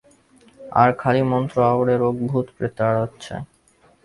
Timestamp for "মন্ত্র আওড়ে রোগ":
1.31-2.15